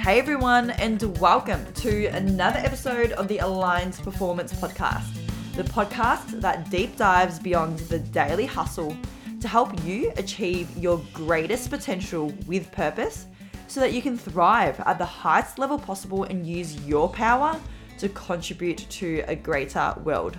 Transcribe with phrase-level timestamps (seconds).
[0.00, 5.14] Hey everyone, and welcome to another episode of the Aligned Performance Podcast,
[5.54, 8.96] the podcast that deep dives beyond the daily hustle
[9.42, 13.26] to help you achieve your greatest potential with purpose
[13.68, 17.60] so that you can thrive at the highest level possible and use your power
[17.98, 20.38] to contribute to a greater world.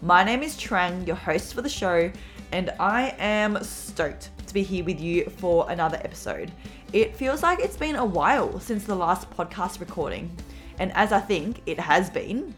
[0.00, 2.08] My name is Trang, your host for the show,
[2.52, 6.52] and I am stoked to be here with you for another episode.
[6.92, 10.30] It feels like it's been a while since the last podcast recording,
[10.78, 12.54] and as I think it has been,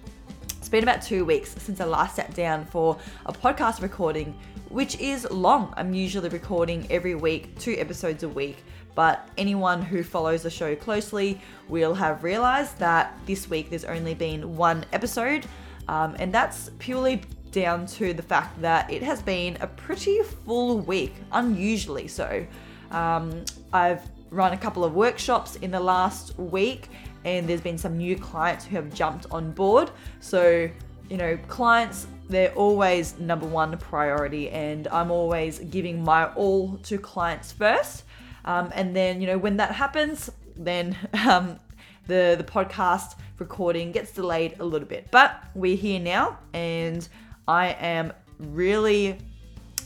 [0.58, 4.38] it's been about two weeks since I last sat down for a podcast recording,
[4.68, 5.72] which is long.
[5.78, 8.58] I'm usually recording every week, two episodes a week.
[8.94, 14.12] But anyone who follows the show closely will have realized that this week there's only
[14.12, 15.46] been one episode,
[15.86, 20.80] um, and that's purely down to the fact that it has been a pretty full
[20.80, 22.46] week, unusually so.
[22.90, 26.88] Um, I've run a couple of workshops in the last week,
[27.24, 29.90] and there's been some new clients who have jumped on board.
[30.20, 30.70] So,
[31.08, 36.98] you know, clients, they're always number one priority, and I'm always giving my all to
[36.98, 38.04] clients first.
[38.44, 40.96] Um, and then, you know, when that happens, then
[41.28, 41.58] um,
[42.06, 45.10] the the podcast recording gets delayed a little bit.
[45.10, 47.06] But we're here now, and
[47.46, 49.18] I am really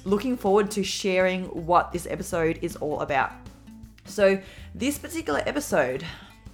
[0.05, 3.42] looking forward to sharing what this episode is all about.
[4.05, 4.41] So,
[4.75, 6.05] this particular episode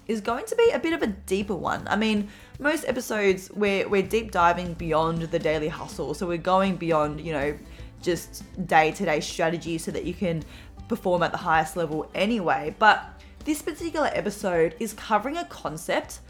[0.06, 1.86] is going to be a bit of a deeper one.
[1.88, 6.14] I mean, most episodes we're, we're deep diving beyond the daily hustle.
[6.14, 7.58] So, we're going beyond, you know,
[8.02, 10.44] just day to day strategy so that you can
[10.88, 12.74] perform at the highest level anyway.
[12.78, 13.04] But
[13.44, 16.20] this particular episode is covering a concept,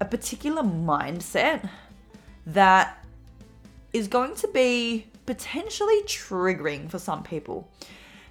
[0.00, 1.68] a particular mindset
[2.46, 3.04] that
[3.92, 7.68] is going to be potentially triggering for some people.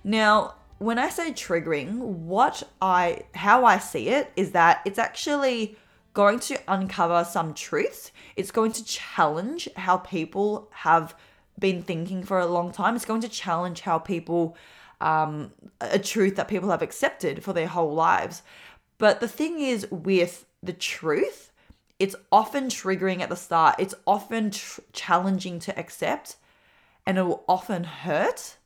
[0.03, 5.77] Now, when I say triggering, what I how I see it is that it's actually
[6.14, 8.11] going to uncover some truths.
[8.36, 11.15] It's going to challenge how people have
[11.59, 12.95] been thinking for a long time.
[12.95, 14.58] It's going to challenge how people
[14.99, 18.41] um, a truth that people have accepted for their whole lives.
[18.97, 21.52] But the thing is with the truth
[21.99, 23.75] it's often triggering at the start.
[23.77, 26.37] It's often tr- challenging to accept
[27.05, 28.58] and it will often hurt,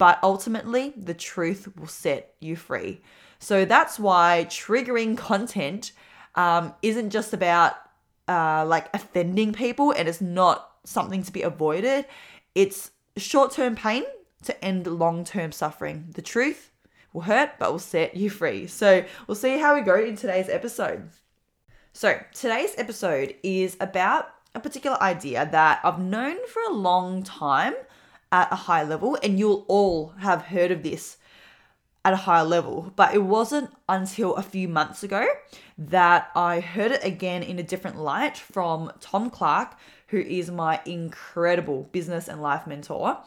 [0.00, 3.02] but ultimately the truth will set you free.
[3.38, 5.92] So that's why triggering content
[6.36, 7.74] um, isn't just about
[8.26, 12.06] uh, like offending people and it's not something to be avoided.
[12.54, 14.04] It's short term pain
[14.44, 16.06] to end long term suffering.
[16.14, 16.72] The truth
[17.12, 18.68] will hurt, but will set you free.
[18.68, 21.10] So we'll see how we go in today's episode.
[21.92, 27.74] So, today's episode is about a particular idea that I've known for a long time
[28.32, 31.16] at a high level, and you'll all have heard of this
[32.04, 35.26] at a higher level, but it wasn't until a few months ago
[35.76, 39.76] that I heard it again in a different light from Tom Clark,
[40.08, 43.18] who is my incredible business and life mentor.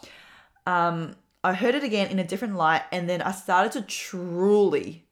[0.66, 5.06] Um, I heard it again in a different light, and then I started to truly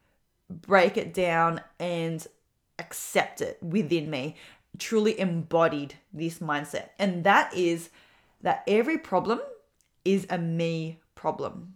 [0.49, 2.25] break it down and
[2.79, 4.37] accept it within me,
[4.79, 6.89] truly embodied this mindset.
[6.97, 7.89] And that is
[8.41, 9.39] that every problem
[10.05, 11.75] is a me problem.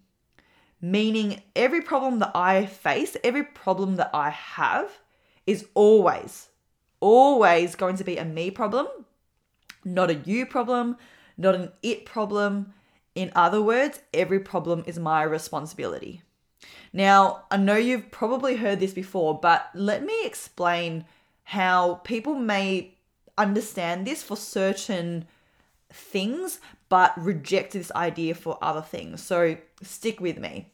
[0.81, 4.99] Meaning, every problem that I face, every problem that I have
[5.47, 6.49] is always,
[6.99, 8.87] always going to be a me problem,
[9.83, 10.97] not a you problem,
[11.37, 12.73] not an it problem.
[13.13, 16.21] In other words, every problem is my responsibility.
[16.91, 21.05] Now, I know you've probably heard this before, but let me explain
[21.43, 22.95] how people may
[23.37, 25.25] understand this for certain
[25.95, 29.21] things, but reject this idea for other things.
[29.21, 30.71] So stick with me.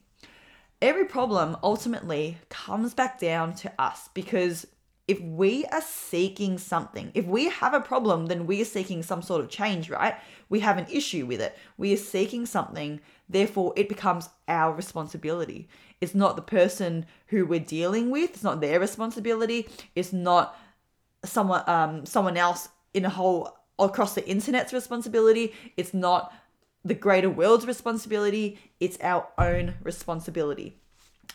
[0.80, 4.66] Every problem ultimately comes back down to us because
[5.08, 9.22] if we are seeking something, if we have a problem, then we are seeking some
[9.22, 10.14] sort of change, right?
[10.48, 11.56] We have an issue with it.
[11.76, 15.68] We are seeking something, therefore, it becomes our responsibility.
[16.00, 20.56] It's not the person who we're dealing with, it's not their responsibility, it's not
[21.24, 26.32] someone um someone else in a whole across the internet's responsibility, it's not
[26.84, 30.76] the greater world's responsibility, it's our own responsibility.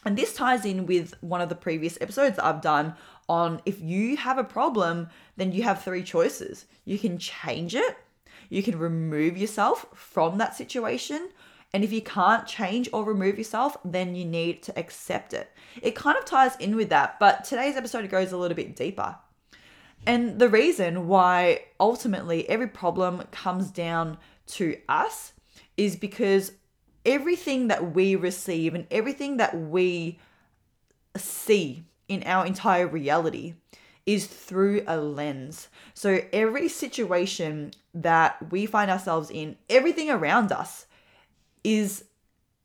[0.05, 2.95] And this ties in with one of the previous episodes I've done
[3.27, 6.65] on if you have a problem, then you have three choices.
[6.85, 7.97] You can change it,
[8.49, 11.29] you can remove yourself from that situation,
[11.73, 15.51] and if you can't change or remove yourself, then you need to accept it.
[15.81, 19.17] It kind of ties in with that, but today's episode goes a little bit deeper.
[20.05, 24.17] And the reason why ultimately every problem comes down
[24.47, 25.33] to us
[25.75, 26.53] is because
[27.05, 30.19] everything that we receive and everything that we
[31.15, 33.55] see in our entire reality
[34.05, 35.67] is through a lens.
[35.93, 40.85] So every situation that we find ourselves in, everything around us
[41.63, 42.05] is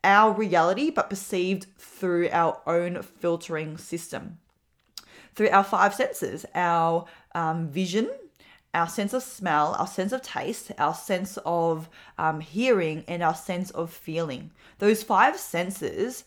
[0.05, 4.39] our reality, but perceived through our own filtering system.
[5.35, 8.11] Through our five senses, our um, vision,
[8.75, 11.89] our sense of smell, our sense of taste, our sense of
[12.19, 14.51] um, hearing, and our sense of feeling.
[14.79, 16.25] Those five senses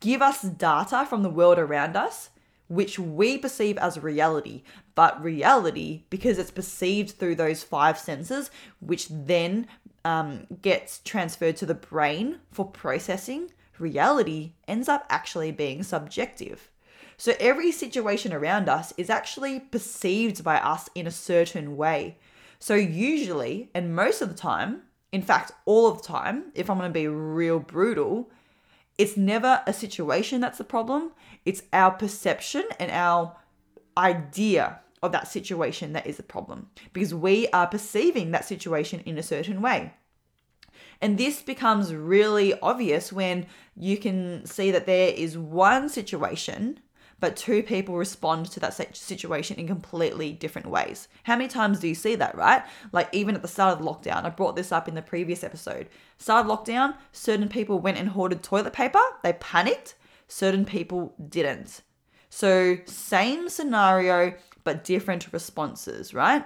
[0.00, 2.30] give us data from the world around us,
[2.68, 4.62] which we perceive as reality.
[4.94, 8.50] But reality, because it's perceived through those five senses,
[8.80, 9.66] which then
[10.04, 16.70] um, gets transferred to the brain for processing, reality ends up actually being subjective.
[17.16, 22.18] So every situation around us is actually perceived by us in a certain way.
[22.58, 24.82] So usually, and most of the time,
[25.12, 28.30] in fact, all of the time, if I'm going to be real brutal,
[28.98, 31.12] it's never a situation that's the problem.
[31.44, 33.36] It's our perception and our
[33.96, 39.18] idea of that situation that is the problem because we are perceiving that situation in
[39.18, 39.92] a certain way.
[41.00, 43.46] And this becomes really obvious when
[43.76, 46.80] you can see that there is one situation
[47.20, 51.08] but two people respond to that situation in completely different ways.
[51.22, 52.62] How many times do you see that, right?
[52.92, 55.44] Like even at the start of the lockdown, I brought this up in the previous
[55.44, 55.88] episode.
[56.18, 59.94] Start of lockdown, certain people went and hoarded toilet paper, they panicked,
[60.28, 61.82] certain people didn't.
[62.30, 64.34] So, same scenario,
[64.64, 66.44] but different responses, right?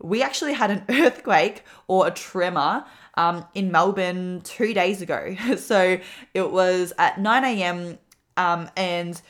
[0.00, 2.84] We actually had an earthquake or a tremor
[3.16, 5.36] um, in Melbourne two days ago.
[5.56, 5.98] So,
[6.32, 7.98] it was at 9 a.m.
[8.36, 9.20] Um, and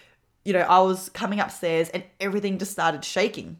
[0.44, 3.58] you know, I was coming upstairs and everything just started shaking.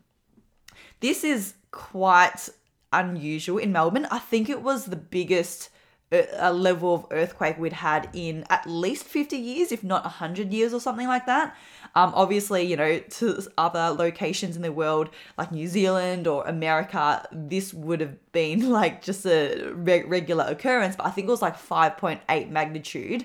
[1.01, 2.49] This is quite
[2.93, 4.07] unusual in Melbourne.
[4.11, 5.71] I think it was the biggest
[6.13, 10.75] uh, level of earthquake we'd had in at least 50 years, if not 100 years
[10.75, 11.57] or something like that.
[11.95, 17.27] Um, obviously, you know, to other locations in the world like New Zealand or America,
[17.31, 21.43] this would have been like just a re- regular occurrence, but I think it was
[21.43, 23.25] like 5.8 magnitude.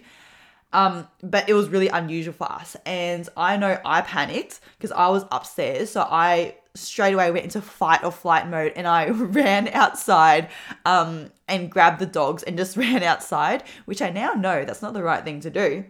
[0.74, 2.76] Um, but it was really unusual for us.
[2.86, 5.92] And I know I panicked because I was upstairs.
[5.92, 10.50] So I straight away went into fight or flight mode and I ran outside
[10.86, 14.94] um, and grabbed the dogs and just ran outside, which I now know that's not
[14.94, 15.86] the right thing to do.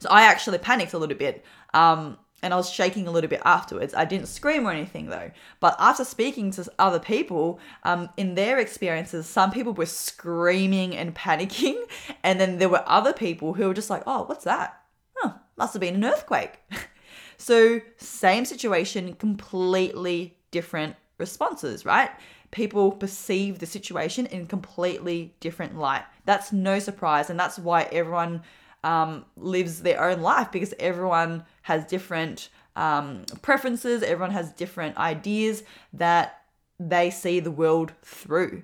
[0.00, 1.44] So I actually panicked a little bit.
[1.72, 3.94] Um, and I was shaking a little bit afterwards.
[3.94, 5.30] I didn't scream or anything though.
[5.60, 11.14] But after speaking to other people, um, in their experiences, some people were screaming and
[11.24, 11.82] panicking,
[12.22, 14.80] and then there were other people who were just like, "Oh, what's that?
[15.56, 16.60] Must have been an earthquake."
[17.38, 22.10] so same situation, completely different responses, right?
[22.50, 26.02] People perceive the situation in completely different light.
[26.26, 28.42] That's no surprise, and that's why everyone
[28.84, 35.64] um, lives their own life because everyone has different um, preferences, everyone has different ideas
[35.92, 36.42] that
[36.78, 38.62] they see the world through.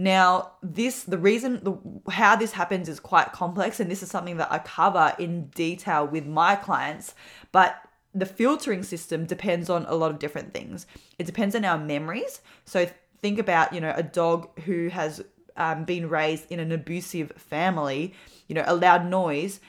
[0.00, 4.36] Now, this the reason the, how this happens is quite complex, and this is something
[4.36, 7.14] that I cover in detail with my clients.
[7.50, 7.82] But
[8.14, 10.86] the filtering system depends on a lot of different things.
[11.18, 12.42] It depends on our memories.
[12.64, 12.88] So
[13.20, 15.20] think about you know a dog who has
[15.56, 18.14] um, been raised in an abusive family,
[18.48, 19.60] you know, a loud noise,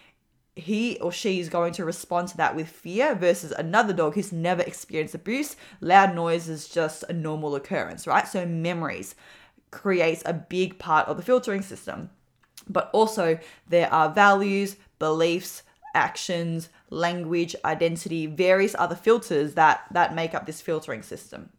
[0.56, 4.32] he or she is going to respond to that with fear versus another dog who's
[4.32, 5.56] never experienced abuse.
[5.80, 8.27] Loud noise is just a normal occurrence, right?
[8.27, 9.15] So memories
[9.72, 12.10] creates a big part of the filtering system.
[12.68, 15.63] But also there are values, beliefs,
[15.94, 21.50] actions, language, identity, various other filters that that make up this filtering system.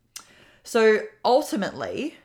[0.63, 2.17] So ultimately,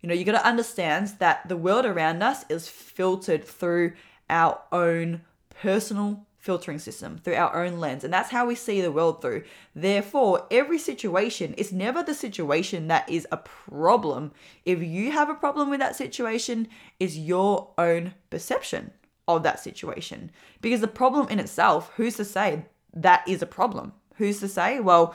[0.00, 3.94] you know, you got to understand that the world around us is filtered through
[4.30, 8.04] our own personal filtering system, through our own lens.
[8.04, 9.42] And that's how we see the world through.
[9.74, 14.32] Therefore, every situation is never the situation that is a problem.
[14.64, 16.68] If you have a problem with that situation,
[16.98, 18.92] is your own perception
[19.26, 20.30] of that situation.
[20.60, 23.92] Because the problem in itself, who's to say that is a problem?
[24.18, 24.80] who's to say?
[24.80, 25.14] Well,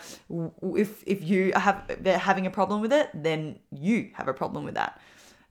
[0.62, 4.63] if if you have they're having a problem with it, then you have a problem
[4.63, 5.00] with that.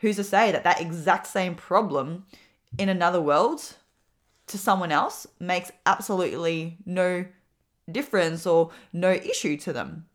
[0.00, 2.26] Who's to say that that exact same problem
[2.78, 3.76] in another world
[4.48, 7.24] to someone else makes absolutely no
[7.90, 10.06] difference or no issue to them?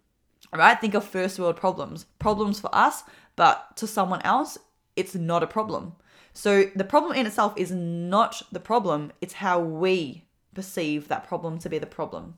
[0.54, 0.80] Right?
[0.80, 2.06] Think of first world problems.
[2.20, 3.04] Problems for us,
[3.36, 4.58] but to someone else,
[4.96, 5.94] it's not a problem.
[6.34, 10.24] So the problem in itself is not the problem, it's how we
[10.54, 12.36] perceive that problem to be the problem.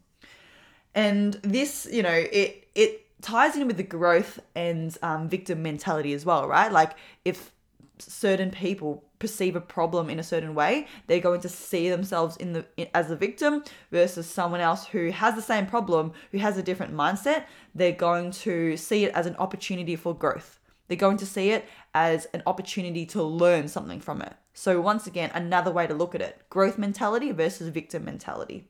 [0.96, 6.14] And this, you know, it it ties in with the growth and um, victim mentality
[6.14, 6.72] as well, right?
[6.72, 6.94] Like
[7.26, 7.52] if
[7.98, 12.54] certain people perceive a problem in a certain way they're going to see themselves in
[12.54, 16.58] the in, as a victim versus someone else who has the same problem who has
[16.58, 17.44] a different mindset
[17.76, 20.60] they're going to see it as an opportunity for growth.
[20.88, 24.34] They're going to see it as an opportunity to learn something from it.
[24.54, 28.68] So once again another way to look at it growth mentality versus victim mentality.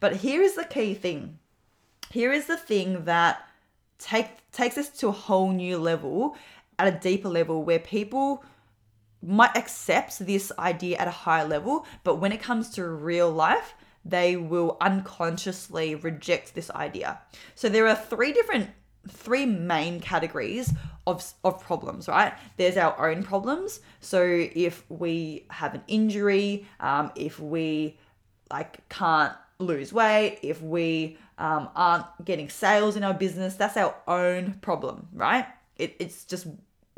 [0.00, 1.38] But here is the key thing.
[2.10, 3.48] Here is the thing that
[3.98, 6.36] take, takes us to a whole new level
[6.78, 8.44] at a deeper level where people
[9.22, 13.74] might accept this idea at a higher level, but when it comes to real life,
[14.04, 17.20] they will unconsciously reject this idea.
[17.54, 18.70] So there are three different
[19.08, 20.72] three main categories
[21.06, 22.34] of, of problems, right?
[22.56, 23.80] There's our own problems.
[24.00, 27.98] So if we have an injury, um, if we
[28.50, 33.94] like can't lose weight, if we um, aren't getting sales in our business, that's our
[34.06, 35.46] own problem, right?
[35.76, 36.46] It, it's just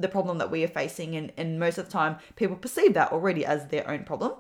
[0.01, 3.13] the problem that we are facing, and, and most of the time, people perceive that
[3.13, 4.33] already as their own problem.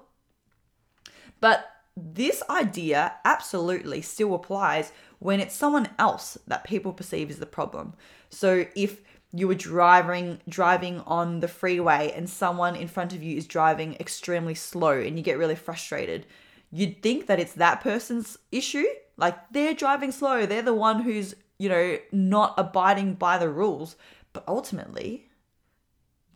[1.41, 7.47] But this idea absolutely still applies when it's someone else that people perceive as the
[7.47, 7.95] problem.
[8.31, 9.03] So if
[9.33, 13.95] you were driving driving on the freeway and someone in front of you is driving
[14.01, 16.27] extremely slow and you get really frustrated,
[16.71, 18.87] you'd think that it's that person's issue.
[19.17, 23.97] Like they're driving slow, they're the one who's, you know, not abiding by the rules.
[24.33, 25.30] But ultimately,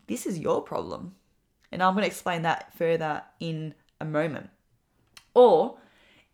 [0.06, 1.14] this is your problem.
[1.72, 4.50] And I'm going to explain that further in a moment.
[5.34, 5.78] Or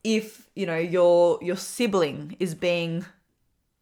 [0.05, 3.05] if, you know, your your sibling is being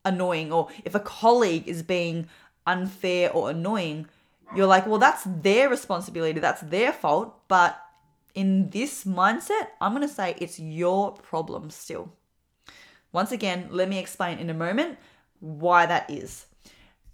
[0.05, 2.29] annoying or if a colleague is being
[2.67, 4.07] unfair or annoying,
[4.55, 7.81] you're like, well, that's their responsibility, that's their fault, but
[8.35, 12.13] in this mindset, I'm going to say it's your problem still.
[13.13, 14.99] Once again, let me explain in a moment
[15.41, 16.47] why that is.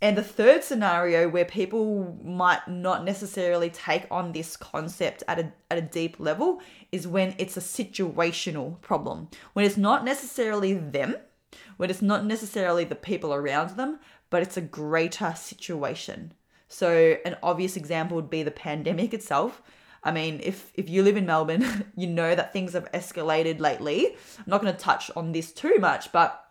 [0.04, 5.50] And the third scenario where people might not necessarily take on this concept at a,
[5.70, 6.61] at a deep level
[6.92, 9.28] is when it's a situational problem.
[9.54, 11.16] When it's not necessarily them,
[11.78, 16.34] when it's not necessarily the people around them, but it's a greater situation.
[16.68, 19.62] So, an obvious example would be the pandemic itself.
[20.02, 24.08] I mean, if if you live in Melbourne, you know that things have escalated lately.
[24.37, 26.43] I'm not going to touch on this too much, but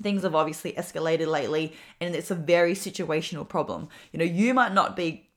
[0.00, 3.88] things have obviously escalated lately and it's a very situational problem.
[4.12, 5.28] You know, you might not be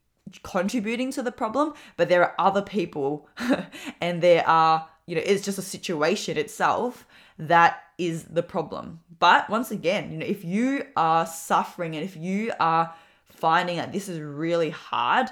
[0.44, 3.28] contributing to the problem, but there are other people
[4.02, 7.06] and there are, you know, it's just a situation itself
[7.38, 9.00] that is the problem.
[9.20, 12.94] But once again, you know, if you are suffering and if you are
[13.26, 15.30] finding that this is really hard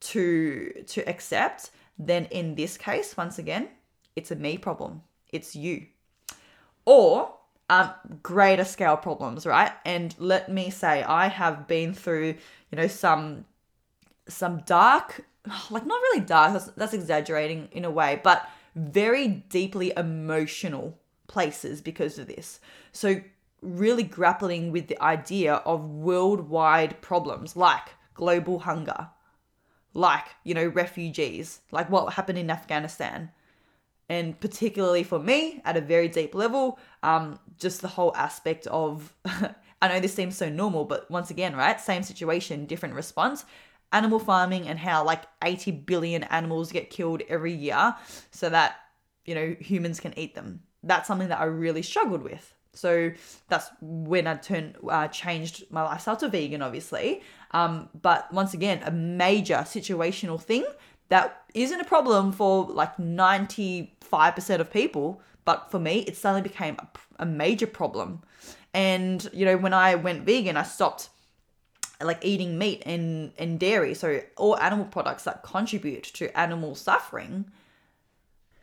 [0.00, 3.68] to to accept, then in this case, once again,
[4.14, 5.02] it's a me problem.
[5.32, 5.86] It's you.
[6.84, 7.34] Or
[7.70, 7.90] um,
[8.22, 9.72] greater scale problems, right?
[9.84, 12.36] And let me say, I have been through,
[12.70, 13.44] you know, some
[14.28, 15.24] some dark,
[15.70, 16.52] like not really dark.
[16.52, 22.60] That's, that's exaggerating in a way, but very deeply emotional places because of this.
[22.92, 23.20] So
[23.60, 29.08] really grappling with the idea of worldwide problems like global hunger,
[29.94, 33.30] like, you know, refugees, like what happened in Afghanistan.
[34.08, 39.14] And particularly for me, at a very deep level, um, just the whole aspect of,
[39.82, 41.78] I know this seems so normal, but once again, right?
[41.78, 43.44] Same situation, different response.
[43.92, 47.94] Animal farming and how like 80 billion animals get killed every year
[48.30, 48.76] so that,
[49.24, 50.62] you know, humans can eat them.
[50.82, 52.54] That's something that I really struggled with.
[52.72, 53.10] So
[53.48, 57.22] that's when I turned, uh, changed my lifestyle to vegan, obviously.
[57.50, 60.64] Um, but once again, a major situational thing
[61.08, 66.76] that isn't a problem for like 95% of people, but for me, it suddenly became
[66.78, 66.88] a,
[67.20, 68.22] a major problem.
[68.74, 71.08] And, you know, when I went vegan, I stopped
[72.00, 73.94] like eating meat and, and dairy.
[73.94, 77.46] So all animal products that contribute to animal suffering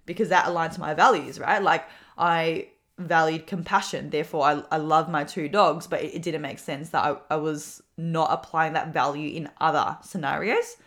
[0.05, 1.61] because that aligns to my values, right?
[1.61, 1.85] Like
[2.17, 4.09] I valued compassion.
[4.09, 7.33] Therefore, I, I love my two dogs, but it, it didn't make sense that I,
[7.33, 10.77] I was not applying that value in other scenarios.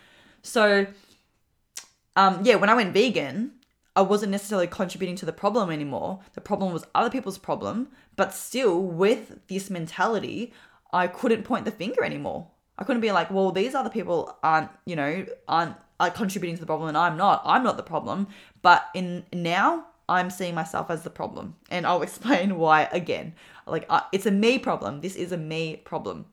[0.42, 0.86] So,
[2.18, 3.52] um, yeah, when I went vegan,
[3.94, 6.20] I wasn't necessarily contributing to the problem anymore.
[6.34, 10.52] The problem was other people's problem, but still, with this mentality,
[10.92, 12.48] I couldn't point the finger anymore.
[12.76, 16.60] I couldn't be like, well, these other people aren't, you know, aren't are contributing to
[16.60, 17.42] the problem and I'm not.
[17.44, 18.28] I'm not the problem.
[18.62, 21.56] But in now, I'm seeing myself as the problem.
[21.70, 23.34] And I'll explain why again.
[23.66, 25.00] Like, uh, it's a me problem.
[25.00, 26.26] This is a me problem.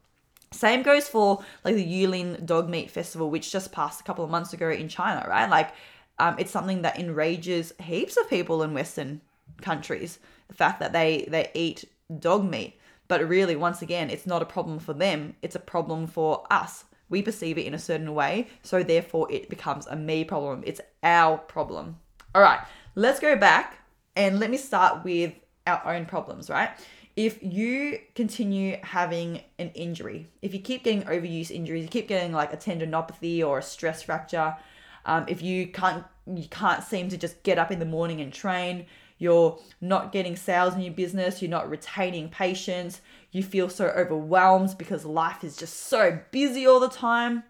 [0.56, 4.32] Same goes for like the Yulin Dog Meat Festival, which just passed a couple of
[4.32, 5.50] months ago in China, right?
[5.50, 5.72] Like,
[6.18, 9.22] um, it's something that enrages heaps of people in Western
[9.62, 10.20] countries.
[10.48, 11.86] The fact that they they eat
[12.20, 15.36] dog meat, but really, once again, it's not a problem for them.
[15.42, 19.50] It's a problem for us We perceive it in a certain way, so therefore it
[19.50, 20.64] becomes a me problem.
[20.66, 21.98] It's our problem.
[22.34, 22.60] All right,
[22.96, 23.78] let's go back
[24.16, 25.34] and let me start with
[25.68, 26.72] our own problems, right?
[27.15, 32.34] If you continue having an injury, if you keep getting overuse injuries, you keep getting
[32.34, 34.57] like a tendinopathy or a stress fracture,
[35.05, 38.34] um, if you can't you can't seem to just get up in the morning and
[38.34, 43.88] train, you're not getting sales in your business, you're not retaining patients, you feel so
[43.88, 47.43] overwhelmed because life is just so busy all the time.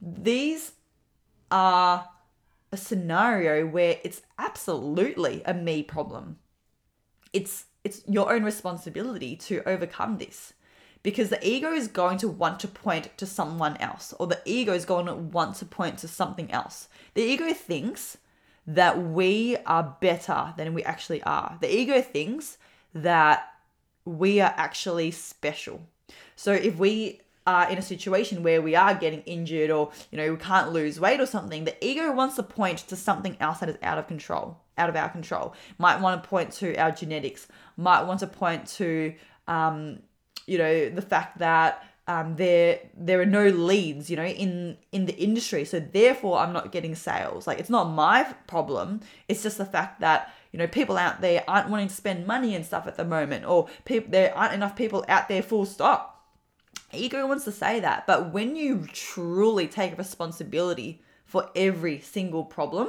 [0.00, 0.72] These
[1.50, 2.08] are
[2.70, 6.38] a scenario where it's absolutely a me problem.
[7.32, 10.52] It's it's your own responsibility to overcome this
[11.02, 14.74] because the ego is going to want to point to someone else or the ego
[14.74, 16.88] is going to want to point to something else.
[17.14, 18.18] The ego thinks
[18.66, 21.56] that we are better than we actually are.
[21.62, 22.58] The ego thinks
[22.92, 23.50] that
[24.04, 25.80] we are actually special.
[26.36, 30.30] So if we are in a situation where we are getting injured or you know
[30.32, 33.70] we can't lose weight or something, the ego wants to point to something else that
[33.70, 35.54] is out of control, out of our control.
[35.78, 37.48] Might want to point to our genetics.
[37.78, 39.14] Might want to point to
[39.46, 40.00] um,
[40.46, 45.06] you know the fact that um, there there are no leads you know in in
[45.06, 49.58] the industry so therefore i'm not getting sales like it's not my problem it's just
[49.58, 52.86] the fact that you know people out there aren't wanting to spend money and stuff
[52.86, 56.17] at the moment or people there aren't enough people out there full stop
[56.92, 62.88] ego wants to say that but when you truly take responsibility for every single problem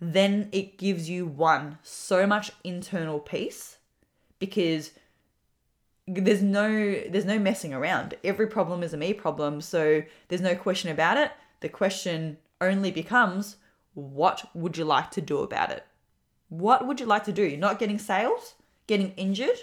[0.00, 3.78] then it gives you one so much internal peace
[4.38, 4.92] because
[6.06, 6.68] there's no
[7.08, 8.14] there's no messing around.
[8.22, 11.32] Every problem is a me problem, so there's no question about it.
[11.60, 13.56] The question only becomes
[13.94, 15.86] what would you like to do about it?
[16.48, 17.56] What would you like to do?
[17.56, 18.54] Not getting sales,
[18.86, 19.58] getting injured,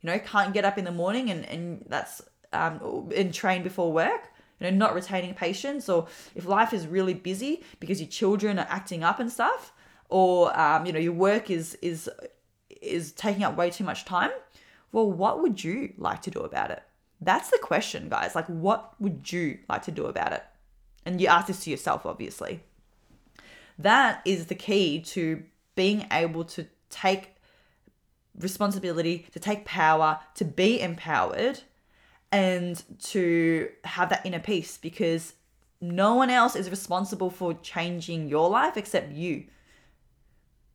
[0.00, 4.32] you know, can't get up in the morning and and that's um train before work.
[4.60, 8.66] You know, not retaining patients, or if life is really busy because your children are
[8.68, 9.72] acting up and stuff,
[10.10, 12.10] or um, you know your work is is
[12.80, 14.30] is taking up way too much time
[14.92, 16.82] well, what would you like to do about it?
[17.20, 18.34] That's the question, guys.
[18.34, 20.42] Like, what would you like to do about it?
[21.04, 22.60] And you ask this to yourself, obviously.
[23.78, 25.42] That is the key to
[25.74, 27.36] being able to take
[28.38, 31.60] responsibility, to take power, to be empowered,
[32.32, 35.34] and to have that inner peace because
[35.80, 39.44] no one else is responsible for changing your life except you,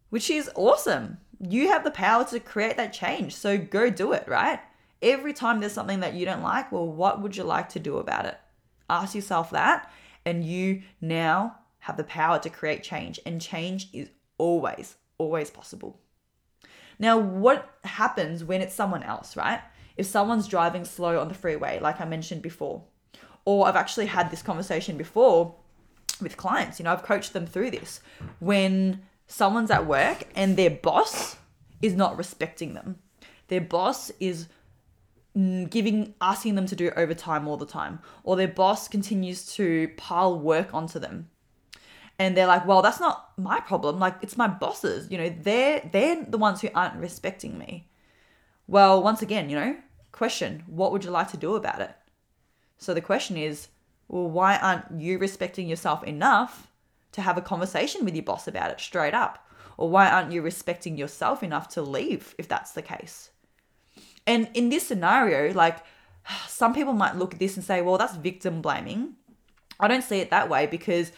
[0.10, 3.36] which is awesome you have the power to create that change.
[3.36, 4.60] So go do it, right?
[5.02, 7.98] Every time there's something that you don't like, well, what would you like to do
[7.98, 8.38] about it?
[8.90, 9.92] Ask yourself that,
[10.26, 13.20] and you now have the power to create change.
[13.26, 16.00] And change is always, always possible.
[16.98, 19.60] Now, what happens when it's someone else, right?
[19.98, 22.84] If someone's driving slow on the freeway, like I mentioned before,
[23.46, 25.56] or I've actually had this conversation before
[26.22, 28.02] with clients, you know, I've coached them through this.
[28.40, 31.38] When someone's at work and their boss
[31.82, 33.00] is not respecting them.
[33.48, 34.48] Their boss is
[35.70, 40.40] giving asking them to do overtime all the time or their boss continues to pile
[40.40, 41.30] work onto them
[42.18, 45.90] and they're like well that's not my problem like it's my bosses you know they're
[45.92, 47.86] they're the ones who aren't respecting me
[48.68, 49.76] well once again you know
[50.12, 51.92] question what would you like to do about it
[52.78, 53.68] so the question is
[54.08, 56.68] well why aren't you respecting yourself enough
[57.16, 59.48] to have a conversation with your boss about it straight up?
[59.78, 63.30] Or why aren't you respecting yourself enough to leave if that's the case?
[64.28, 65.78] And in this scenario, like
[66.48, 69.16] some people might look at this and say, well, that's victim blaming.
[69.80, 71.14] I don't see it that way because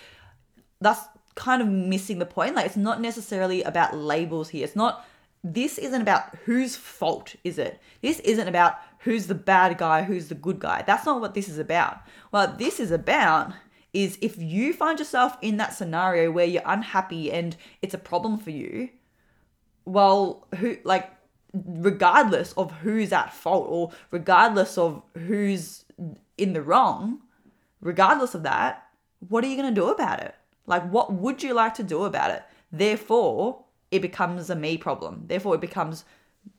[0.81, 1.01] that's
[1.33, 2.55] kind of missing the point.
[2.55, 4.63] Like, it's not necessarily about labels here.
[4.63, 5.05] It's not,
[5.53, 7.79] this isn't about whose fault is it.
[8.01, 10.83] This isn't about who's the bad guy, who's the good guy.
[10.85, 11.99] That's not what this is about.
[12.31, 13.53] What this is about
[13.93, 18.37] is if you find yourself in that scenario where you're unhappy and it's a problem
[18.37, 18.89] for you,
[19.85, 21.09] well, who like
[21.53, 25.85] regardless of who's at fault or regardless of who's
[26.37, 27.19] in the wrong,
[27.81, 28.87] regardless of that,
[29.27, 30.35] what are you going to do about it?
[30.65, 32.43] Like, what would you like to do about it?
[32.71, 35.23] Therefore, it becomes a me problem.
[35.27, 36.05] Therefore, it becomes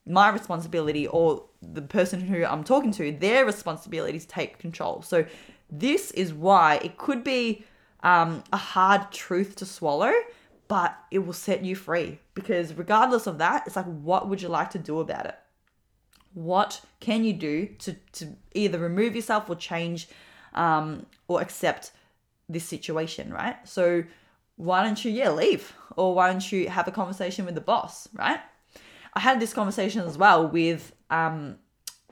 [0.06, 5.02] my responsibility or the person who I'm talking to, their responsibility to take control.
[5.02, 5.24] So
[5.70, 7.64] this is why it could be
[8.02, 10.12] um, a hard truth to swallow,
[10.68, 12.18] but it will set you free.
[12.34, 15.36] Because regardless of that, it's like, what would you like to do about it?
[16.34, 20.08] What can you do to, to either remove yourself or change
[20.54, 21.92] um, or accept
[22.48, 23.56] this situation, right?
[23.68, 24.04] So,
[24.58, 25.72] why don't you, yeah, leave?
[25.96, 28.40] Or why don't you have a conversation with the boss, right?
[29.14, 31.56] I had this conversation as well with um,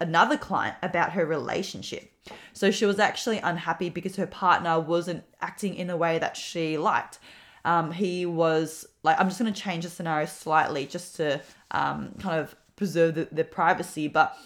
[0.00, 2.12] another client about her relationship.
[2.52, 6.78] So she was actually unhappy because her partner wasn't acting in a way that she
[6.78, 7.18] liked.
[7.64, 11.40] Um, he was like, I'm just going to change the scenario slightly just to
[11.72, 14.36] um, kind of preserve the, the privacy, but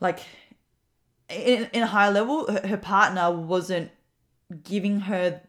[0.00, 0.20] like
[1.28, 3.90] in, in a high level, her, her partner wasn't
[4.62, 5.42] giving her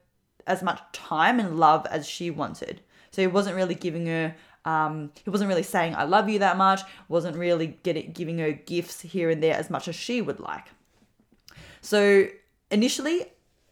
[0.48, 2.82] as much time and love as she wanted.
[3.12, 6.58] So he wasn't really giving her um, he wasn't really saying I love you that
[6.58, 10.40] much, wasn't really getting giving her gifts here and there as much as she would
[10.40, 10.66] like.
[11.82, 12.28] So
[12.70, 13.26] initially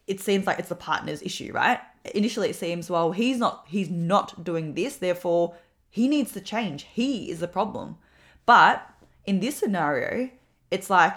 [0.06, 1.78] it seems like it's the partner's issue, right?
[2.14, 5.54] Initially it seems well he's not he's not doing this, therefore
[5.88, 6.86] he needs to change.
[6.92, 7.96] He is the problem.
[8.44, 8.84] But
[9.26, 10.30] in this scenario,
[10.70, 11.14] it's like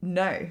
[0.00, 0.48] no.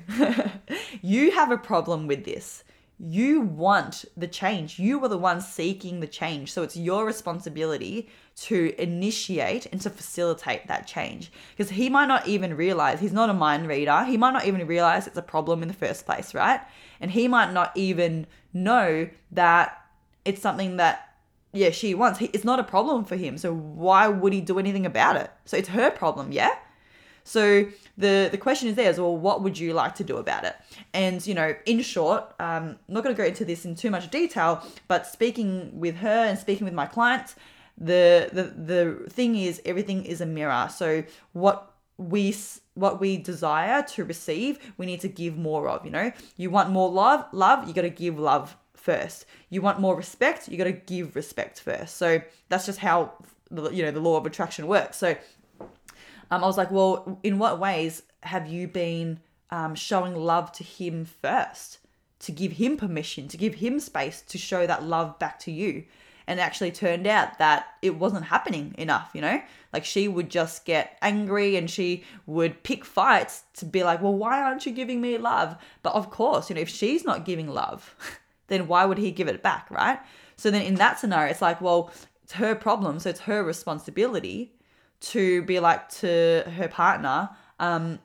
[1.01, 2.63] you have a problem with this.
[2.97, 4.79] You want the change.
[4.79, 6.53] You are the one seeking the change.
[6.53, 11.31] So it's your responsibility to initiate and to facilitate that change.
[11.55, 14.03] Because he might not even realize, he's not a mind reader.
[14.05, 16.61] He might not even realize it's a problem in the first place, right?
[17.01, 19.81] And he might not even know that
[20.23, 21.15] it's something that
[21.55, 22.19] yeah, she wants.
[22.21, 23.37] It's not a problem for him.
[23.37, 25.31] So why would he do anything about it?
[25.45, 26.51] So it's her problem, yeah?
[27.25, 27.65] So
[27.97, 30.55] the the question is there is well, what would you like to do about it?
[30.93, 33.89] And you know, in short, um, I'm not going to go into this in too
[33.89, 37.35] much detail, but speaking with her and speaking with my clients,
[37.77, 40.69] the the the thing is everything is a mirror.
[40.71, 42.35] So what we
[42.75, 45.83] what we desire to receive, we need to give more of.
[45.83, 49.25] You know, you want more love, love, you got to give love first.
[49.49, 51.97] You want more respect, you got to give respect first.
[51.97, 53.13] So that's just how
[53.51, 54.97] you know the law of attraction works.
[54.97, 55.15] So
[56.31, 59.19] um, I was like, well, in what ways have you been
[59.51, 61.79] um, showing love to him first?
[62.19, 65.83] To give him permission, to give him space to show that love back to you.
[66.27, 69.39] And actually turned out that it wasn't happening enough, you know?
[69.71, 74.15] Like she would just get angry and she would pick fights to be like, well,
[74.15, 75.55] why aren't you giving me love?
[75.83, 77.93] But of course, you know, if she's not giving love,
[78.47, 79.99] then why would he give it back, right?
[80.35, 81.91] So then in that scenario, it's like, well,
[82.23, 84.54] it's her problem, so it's her responsibility
[85.05, 87.99] to be like to her partner, um,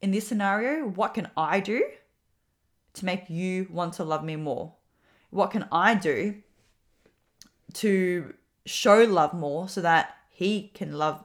[0.00, 1.84] in this scenario, what can I do
[2.94, 4.74] to make you want to love me more?
[5.30, 6.36] What can I do
[7.74, 8.34] to
[8.66, 11.24] show love more so that he can love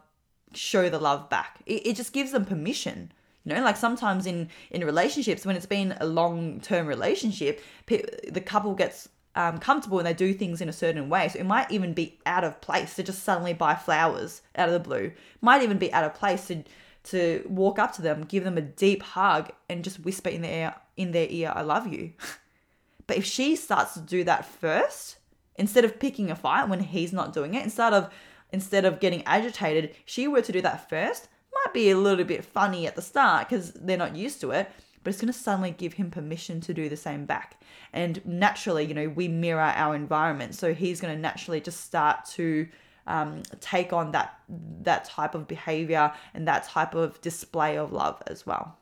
[0.53, 1.61] show the love back?
[1.65, 3.11] It, it just gives them permission.
[3.43, 8.41] You know, like sometimes in in relationships when it's been a long term relationship, the
[8.41, 11.28] couple gets um, comfortable and they do things in a certain way.
[11.30, 14.74] So it might even be out of place to just suddenly buy flowers out of
[14.74, 15.12] the blue.
[15.41, 16.63] Might even be out of place to
[17.06, 20.76] to walk up to them, give them a deep hug, and just whisper in their
[20.96, 22.13] in their ear, "I love you."
[23.08, 25.17] but if she starts to do that first,
[25.56, 28.13] instead of picking a fight when he's not doing it, instead of
[28.52, 32.46] instead of getting agitated, she were to do that first, might be a little bit
[32.46, 34.69] funny at the start because they're not used to it
[35.03, 37.61] but it's going to suddenly give him permission to do the same back.
[37.91, 40.55] And naturally, you know, we mirror our environment.
[40.55, 42.67] So he's going to naturally just start to
[43.05, 44.39] um, take on that
[44.81, 48.77] that type of behavior and that type of display of love as well.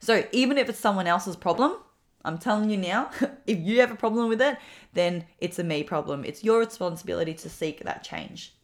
[0.00, 1.76] So even if it's someone else's problem,
[2.24, 3.10] I'm telling you now,
[3.46, 4.58] if you have a problem with it,
[4.92, 6.24] then it's a me problem.
[6.24, 8.54] It's your responsibility to seek that change.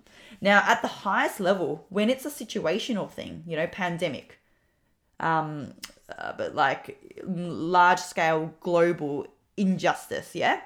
[0.41, 4.40] Now, at the highest level, when it's a situational thing, you know, pandemic,
[5.21, 5.75] um,
[6.19, 10.61] uh, but like large scale global injustice, yeah?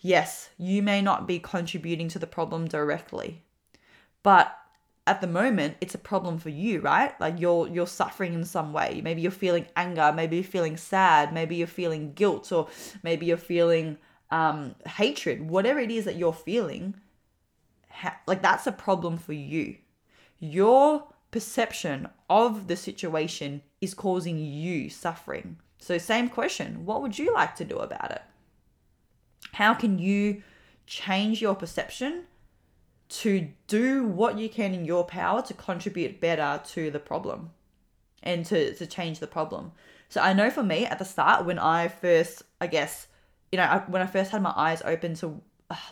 [0.00, 3.42] Yes, you may not be contributing to the problem directly,
[4.22, 4.56] but
[5.06, 7.18] at the moment it's a problem for you, right?
[7.20, 9.00] Like you're you're suffering in some way.
[9.02, 12.68] Maybe you're feeling anger, maybe you're feeling sad, maybe you're feeling guilt, or
[13.02, 13.98] maybe you're feeling
[14.30, 15.50] um, hatred.
[15.50, 16.94] Whatever it is that you're feeling,
[17.90, 19.76] ha- like that's a problem for you.
[20.38, 25.56] Your perception of the situation is causing you suffering.
[25.78, 28.22] So, same question what would you like to do about it?
[29.52, 30.42] How can you
[30.86, 32.24] change your perception
[33.08, 37.50] to do what you can in your power to contribute better to the problem
[38.22, 39.72] and to, to change the problem?
[40.08, 43.06] So, I know for me at the start, when I first, I guess,
[43.52, 45.40] you know, I, when I first had my eyes open to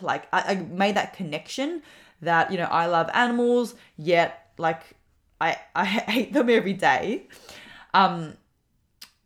[0.01, 1.81] like, I, I made that connection
[2.21, 4.95] that, you know, I love animals, yet, like,
[5.41, 7.27] I, I hate them every day.
[7.93, 8.37] Um,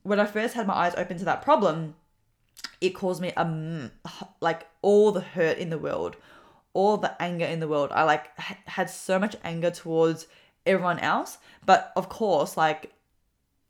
[0.04, 1.96] when I first had my eyes open to that problem,
[2.82, 3.92] it caused me um
[4.42, 6.18] like all the hurt in the world,
[6.74, 7.92] all the anger in the world.
[7.94, 10.28] I like had so much anger towards
[10.66, 12.94] everyone else, but of course, like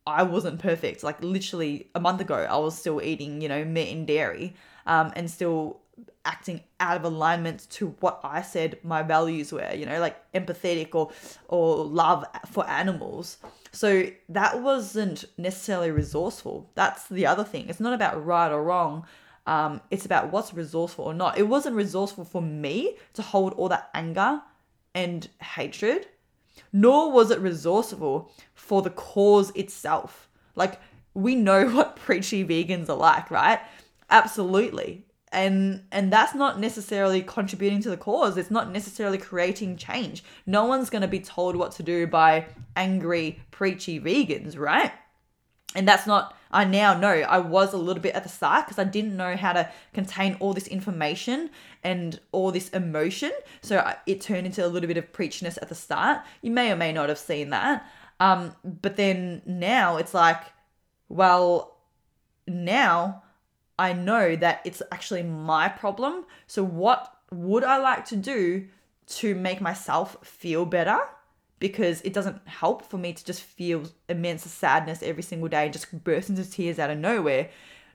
[0.06, 1.02] I wasn't perfect.
[1.02, 4.54] Like literally a month ago, I was still eating, you know, meat and dairy,
[4.86, 5.80] um, and still
[6.24, 10.94] acting out of alignment to what I said my values were, you know, like empathetic
[10.94, 11.12] or
[11.48, 13.38] or love for animals.
[13.72, 16.70] So that wasn't necessarily resourceful.
[16.74, 17.68] That's the other thing.
[17.68, 19.06] It's not about right or wrong.
[19.46, 21.36] Um, it's about what's resourceful or not.
[21.38, 24.40] It wasn't resourceful for me to hold all that anger
[24.94, 26.06] and hatred,
[26.72, 30.28] nor was it resourceful for the cause itself.
[30.54, 30.80] Like,
[31.12, 33.60] we know what preachy vegans are like, right?
[34.08, 35.04] Absolutely.
[35.34, 38.36] And and that's not necessarily contributing to the cause.
[38.36, 40.24] It's not necessarily creating change.
[40.46, 44.92] No one's going to be told what to do by angry preachy vegans, right?
[45.74, 48.78] And that's not I now know I was a little bit at the start because
[48.78, 51.50] I didn't know how to contain all this information
[51.82, 53.32] and all this emotion.
[53.60, 56.20] So it turned into a little bit of preachiness at the start.
[56.42, 57.84] You may or may not have seen that.
[58.20, 60.42] Um, but then now it's like,
[61.08, 61.76] well,
[62.46, 63.23] now
[63.78, 66.24] I know that it's actually my problem.
[66.46, 68.66] So what would I like to do
[69.06, 70.98] to make myself feel better?
[71.64, 75.72] because it doesn't help for me to just feel immense sadness every single day and
[75.72, 77.48] just burst into tears out of nowhere.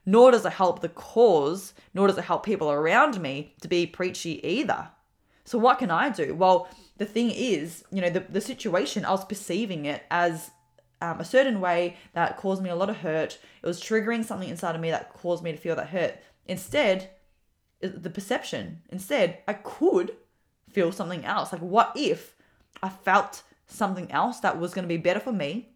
[0.07, 3.85] Nor does it help the cause, nor does it help people around me to be
[3.85, 4.89] preachy either.
[5.45, 6.33] So, what can I do?
[6.33, 10.49] Well, the thing is, you know, the, the situation, I was perceiving it as
[11.01, 13.39] um, a certain way that caused me a lot of hurt.
[13.61, 16.19] It was triggering something inside of me that caused me to feel that hurt.
[16.45, 17.09] Instead,
[17.81, 20.15] the perception, instead, I could
[20.69, 21.53] feel something else.
[21.53, 22.35] Like, what if
[22.83, 25.69] I felt something else that was going to be better for me,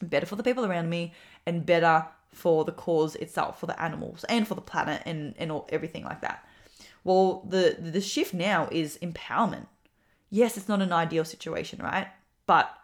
[0.00, 1.12] better for the people around me,
[1.46, 5.52] and better for the cause itself, for the animals and for the planet and, and
[5.52, 6.46] all, everything like that.
[7.04, 9.66] Well, the, the shift now is empowerment.
[10.30, 12.08] Yes, it's not an ideal situation, right?
[12.46, 12.74] But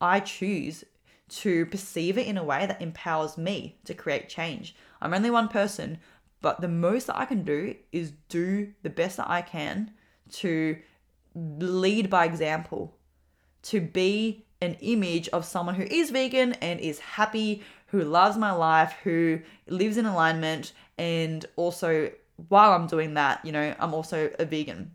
[0.00, 0.84] I choose
[1.28, 4.74] to perceive it in a way that empowers me to create change.
[5.00, 5.98] I'm only one person,
[6.40, 9.92] but the most that I can do is do the best that I can
[10.32, 10.78] to
[11.34, 12.96] lead by example
[13.62, 18.50] to be an image of someone who is vegan and is happy, who loves my
[18.50, 22.10] life, who lives in alignment, and also
[22.48, 24.92] while I'm doing that, you know, I'm also a vegan.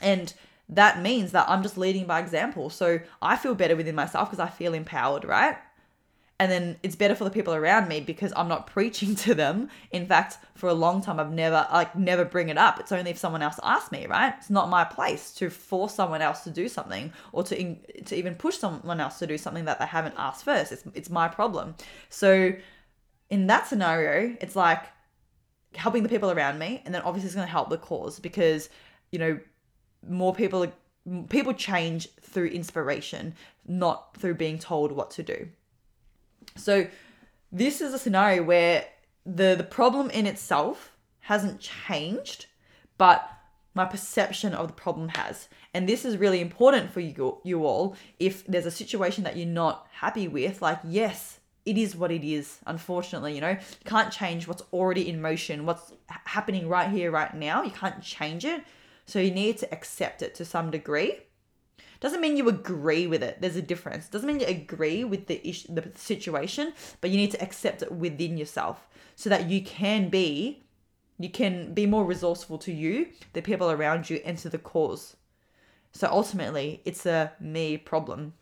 [0.00, 0.32] And
[0.74, 2.70] that means that I'm just leading by example.
[2.70, 5.56] So I feel better within myself because I feel empowered, right?
[6.42, 9.68] and then it's better for the people around me because I'm not preaching to them.
[9.92, 12.80] In fact, for a long time, I've never like never bring it up.
[12.80, 14.34] It's only if someone else asks me, right?
[14.38, 18.34] It's not my place to force someone else to do something or to to even
[18.34, 20.72] push someone else to do something that they haven't asked first.
[20.72, 21.76] It's it's my problem.
[22.08, 22.52] So
[23.30, 24.82] in that scenario, it's like
[25.76, 28.68] helping the people around me, and then obviously it's going to help the cause because
[29.12, 29.38] you know
[30.08, 30.66] more people
[31.28, 33.34] people change through inspiration,
[33.66, 35.48] not through being told what to do.
[36.56, 36.86] So
[37.50, 38.86] this is a scenario where
[39.24, 42.46] the the problem in itself hasn't changed,
[42.98, 43.28] but
[43.74, 45.48] my perception of the problem has.
[45.72, 49.46] And this is really important for you you all if there's a situation that you're
[49.46, 52.58] not happy with, like yes, it is what it is.
[52.66, 57.34] Unfortunately, you know, you can't change what's already in motion, what's happening right here right
[57.34, 57.62] now.
[57.62, 58.62] You can't change it.
[59.12, 61.18] So you need to accept it to some degree
[62.00, 63.40] doesn't mean you agree with it.
[63.42, 64.08] There's a difference.
[64.08, 66.72] Doesn't mean you agree with the issue, the situation,
[67.02, 70.64] but you need to accept it within yourself so that you can be
[71.18, 75.14] you can be more resourceful to you, the people around you, and to the cause.
[75.92, 78.32] So ultimately, it's a me problem.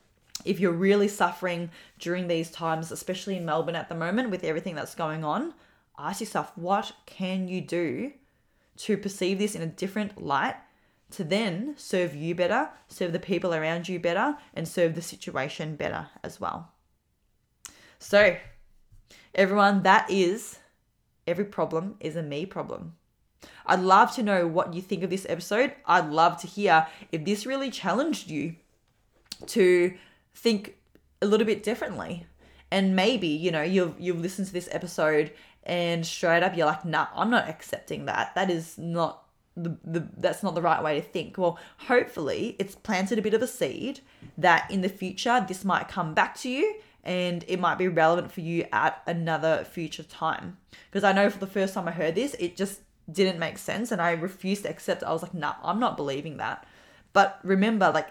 [0.44, 4.76] If you're really suffering during these times, especially in Melbourne at the moment with everything
[4.76, 5.52] that's going on,
[5.98, 8.12] ask yourself, what can you do
[8.80, 10.56] to perceive this in a different light
[11.10, 15.76] to then serve you better, serve the people around you better, and serve the situation
[15.76, 16.72] better as well.
[17.98, 18.36] So,
[19.34, 20.58] everyone, that is
[21.26, 22.94] every problem is a me problem.
[23.66, 25.74] I'd love to know what you think of this episode.
[25.84, 28.56] I'd love to hear if this really challenged you
[29.46, 29.94] to
[30.34, 30.76] think
[31.20, 32.26] a little bit differently.
[32.70, 35.32] And maybe, you know, you've you've listened to this episode
[35.64, 38.34] and straight up you're like, nah, I'm not accepting that.
[38.34, 39.24] That is not
[39.56, 41.36] the, the that's not the right way to think.
[41.36, 44.00] Well, hopefully it's planted a bit of a seed
[44.38, 48.30] that in the future this might come back to you and it might be relevant
[48.30, 50.58] for you at another future time.
[50.90, 52.80] Because I know for the first time I heard this, it just
[53.10, 55.06] didn't make sense and I refused to accept it.
[55.06, 56.66] I was like, nah, I'm not believing that.
[57.12, 58.08] But remember, like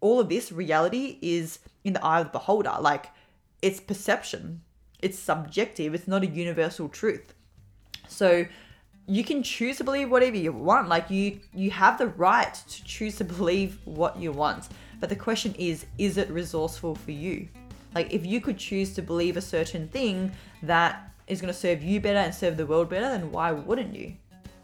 [0.00, 2.76] all of this reality is in the eye of the beholder.
[2.80, 3.06] Like
[3.64, 4.60] it's perception.
[5.00, 5.94] It's subjective.
[5.94, 7.32] It's not a universal truth.
[8.08, 8.44] So
[9.06, 10.88] you can choose to believe whatever you want.
[10.88, 14.68] Like you you have the right to choose to believe what you want.
[15.00, 17.48] But the question is is it resourceful for you?
[17.94, 20.30] Like if you could choose to believe a certain thing
[20.62, 23.96] that is going to serve you better and serve the world better then why wouldn't
[23.96, 24.12] you?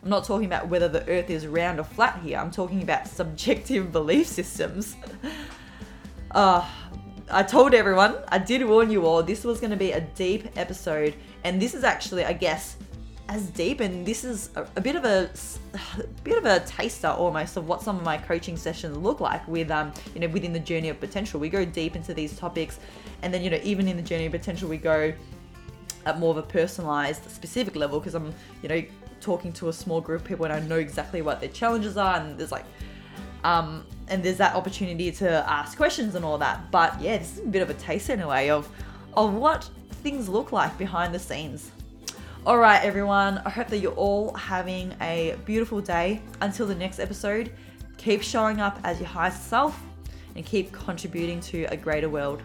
[0.03, 2.37] I'm not talking about whether the earth is round or flat here.
[2.37, 4.97] I'm talking about subjective belief systems.
[6.31, 6.69] Uh
[7.33, 10.49] I told everyone, I did warn you all, this was going to be a deep
[10.57, 11.14] episode.
[11.45, 12.77] And this is actually, I guess,
[13.31, 15.31] as deep and this is a, a, bit of a,
[15.75, 19.47] a, bit of a taster almost of what some of my coaching sessions look like
[19.47, 22.81] with um you know within the journey of potential we go deep into these topics
[23.23, 25.12] and then you know even in the journey of potential we go
[26.07, 28.83] at more of a personalized specific level because i'm you know
[29.21, 32.16] talking to a small group of people and i know exactly what their challenges are
[32.16, 32.64] and there's like
[33.45, 37.44] um and there's that opportunity to ask questions and all that but yeah this is
[37.44, 38.68] a bit of a taste anyway of
[39.14, 39.68] of what
[40.03, 41.70] things look like behind the scenes
[42.46, 43.37] all right, everyone.
[43.44, 46.23] I hope that you're all having a beautiful day.
[46.40, 47.53] Until the next episode,
[47.99, 49.79] keep showing up as your highest self
[50.35, 52.42] and keep contributing to a greater world.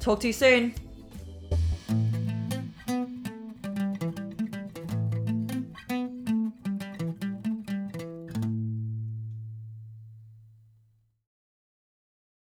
[0.00, 0.74] Talk to you soon.